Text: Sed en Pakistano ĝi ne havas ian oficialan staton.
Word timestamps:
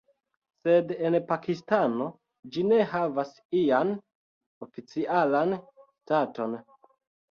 Sed 0.61 0.93
en 1.09 1.17
Pakistano 1.27 2.07
ĝi 2.57 2.65
ne 2.73 2.81
havas 2.95 3.37
ian 3.63 3.95
oficialan 4.69 5.59
staton. 5.87 6.63